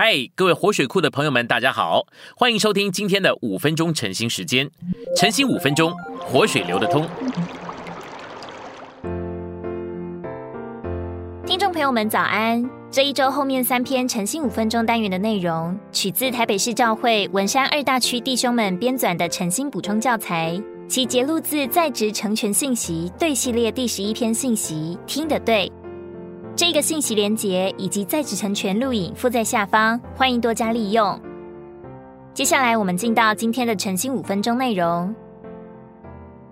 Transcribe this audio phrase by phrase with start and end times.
[0.00, 2.06] 嗨，各位活水库的朋友们，大家好，
[2.36, 4.70] 欢迎收听今天的五分钟晨兴时间。
[5.16, 7.04] 晨兴五分钟，活水流得通。
[11.44, 12.64] 听众朋友们，早安！
[12.92, 20.56] 这一周后面三篇晨兴五分钟单元的内容，取自台北市教会文山二大区弟兄们编纂的晨兴补充教材，
[20.88, 25.68] 其节录自在职成全信息对系列第十一篇信息，听得对。
[26.58, 31.16] 这个信息连结以及在职成全录影附在下方，欢迎多加利用。
[32.34, 35.14] 接下来我们进到今天的晨兴五分钟内容。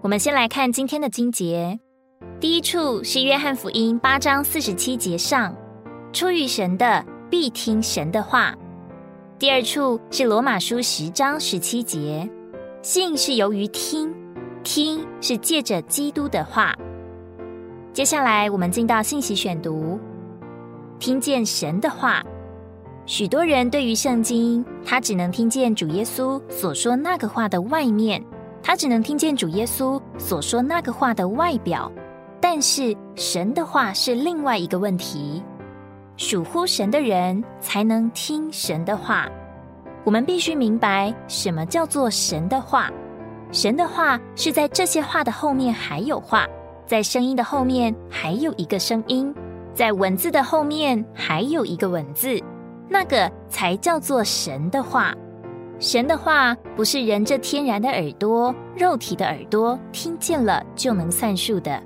[0.03, 1.81] 我们先来看今天的经节，
[2.39, 5.53] 第一处是约翰福音八章四十七节上，
[6.13, 8.55] 出于神的必听神的话；
[9.41, 12.31] 第二处是罗马书十章十七节，
[12.81, 14.15] 信是由于听，
[14.63, 16.77] 听是借着基督的话。
[17.97, 19.99] 接下来，我们进到信息选读，
[20.99, 22.23] 听见神的话。
[23.07, 28.23] 许多人对于圣经，他只能听见主耶稣所说那个话的外面，
[28.63, 31.91] 他只能听见主耶稣所说那个话的外表。
[32.39, 35.43] 但是神的话是另外一个问题，
[36.19, 39.27] 属乎神的人才能听神的话。
[40.05, 42.91] 我们必须明白什么叫做神的话。
[43.53, 46.47] 神的话是在这些话的后面还有话。
[46.87, 49.35] 在声音的后面还有一个声音，
[49.75, 52.41] 在文字的后面还有一个文字，
[52.89, 55.13] 那个才叫做神的话。
[55.79, 61.83] 神的话不是人这天然的耳朵、肉体的耳朵听见了就能算数的。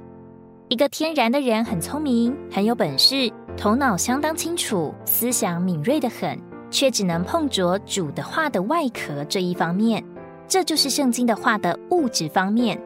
[0.69, 6.39] 一个天然的人很聪明、很有本事，头脑相当清楚，思想敏锐的很，
[6.71, 10.05] 却只能碰着主的话的外壳这一方面。
[10.47, 12.81] 这就是圣经的话的物质方面，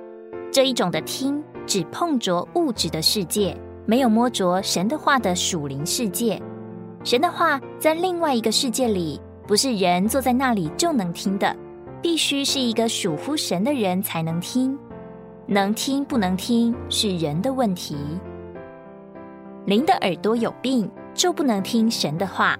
[0.50, 1.42] 这一种的听。
[1.66, 6.40] 只碰着物质的世界，没有摸着神的话的属灵世界。
[7.02, 11.54] 神的话在另外一个世界里，不是人坐在那里就能听的，
[12.00, 14.78] 必须是一个属乎神的人才能听。
[15.46, 17.96] 能听不能听是人的问题。
[19.66, 22.56] 灵的耳朵有病，就不能听神的话。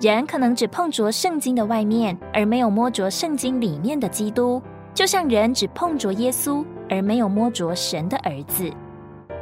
[0.00, 4.62] 人可能只碰着圣经的外面，而没有摸着圣经里面的基督，
[4.94, 6.64] 就像人只碰着耶稣。
[6.88, 8.70] 而没有摸着神的儿子，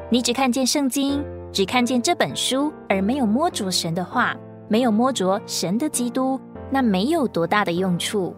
[0.09, 4.37] 你只看见圣经，只看见这本书，而没有摸着神的话，
[4.69, 6.41] 没有摸着神的基督，
[6.71, 8.35] 那没有多大的用处。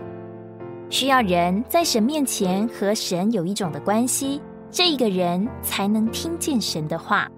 [0.91, 7.29] 需要人在神面前和神有一种的关系，这一个人才能听见神的话。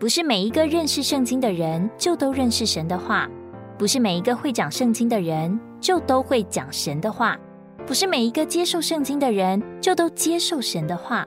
[0.00, 3.28] 不是每一个认识圣经的人就都认识神的话，
[3.78, 7.38] 不是每一个会讲圣经的人就都会讲神的话。
[7.86, 11.26] 不是每一个接受圣经的人就都接受神的话，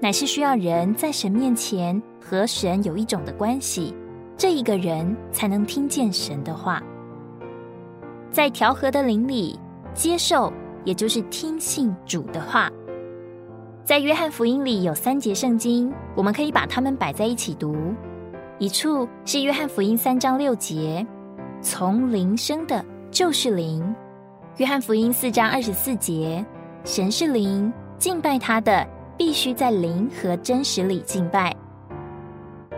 [0.00, 3.94] 乃是需要人在神面前和神有一种的关系，
[4.36, 6.82] 这一个人才能听见神的话。
[8.32, 9.56] 在调和的灵里
[9.94, 10.52] 接受，
[10.84, 12.68] 也就是听信主的话。
[13.84, 17.76] 在约翰福音里有三节圣经，我们可以把它们摆在一起读。
[18.58, 21.06] 一处是约翰福音三章六节
[21.62, 23.94] ：“从灵生的，就是灵。”
[24.58, 26.44] 约翰福音四章二十四节，
[26.84, 28.86] 神是灵，敬拜他的
[29.18, 31.52] 必须在灵和真实里敬拜。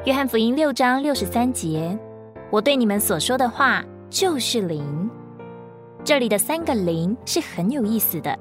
[0.07, 1.95] 约翰福音六章六十三节，
[2.51, 5.11] 我对你们所说的话就是灵。
[6.03, 8.39] 这里的三个灵是很有意思的，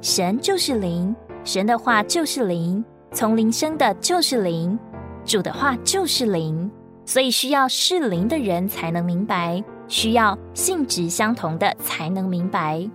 [0.00, 1.14] 神就是灵，
[1.44, 4.78] 神的话就是灵，从灵生的就是灵，
[5.26, 6.70] 主的话就是灵，
[7.04, 9.62] 所以需要是灵的人才能明白。
[9.90, 12.88] 需要性质相同的才能明白。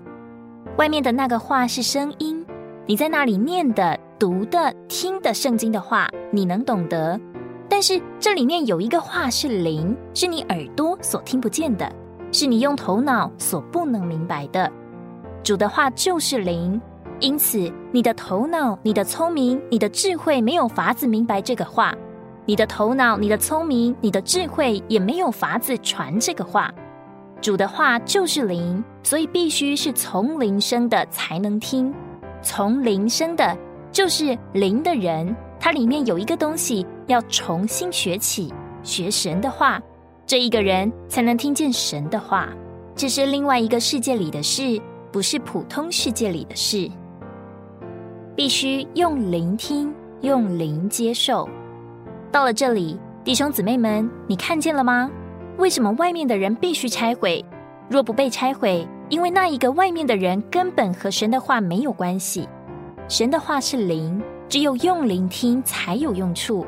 [0.78, 2.44] 外面的那个话是声音，
[2.88, 7.20] 你在那里念的、读的、听的圣经的话，你能懂得。
[7.68, 11.92] 但是这里面有一个话是灵，是你耳朵所听不见的，
[12.32, 14.72] 是你用头脑所不能明白的。
[15.44, 16.80] 主的话就是灵，
[17.20, 21.94] 因此你的头脑、你的聪明、你的智慧没有法子明白这个话，
[22.46, 26.74] 你的头脑、你的聪明、你的智慧也没有法子传这个话。
[27.46, 31.94] 主的话就是灵，所以必须是从灵生的才能听。
[32.42, 33.56] 从灵生的，
[33.92, 38.52] 就是灵的人，他里面有一个东西要重新学起，
[38.82, 39.80] 学神的话，
[40.26, 42.50] 这一个人才能听见神的话。
[42.96, 44.82] 这是另外一个世界里的事，
[45.12, 46.90] 不是普通世界里的事。
[48.36, 51.48] 必须用聆听，用灵接受。
[52.32, 55.12] 到了这里，弟兄姊妹们，你看见了吗？
[55.58, 57.44] 为什么外面的人必须拆毁？
[57.88, 62.48] 若不被拆毁，因为那一个外面的人根本和神的话没有关系。
[63.08, 66.66] 神的话是灵，只有用灵听才有用处。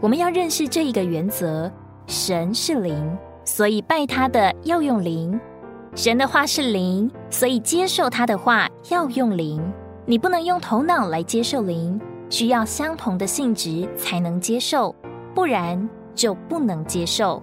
[0.00, 1.70] 我们要认识这一个原则：
[2.06, 5.38] 神是灵，所以拜他的要用灵。
[5.94, 9.60] 神的话是灵，所以接受他的话要用灵。
[10.06, 12.00] 你不能用头脑来接受灵，
[12.30, 14.94] 需要相同的性质才能接受，
[15.34, 17.42] 不然就不能接受。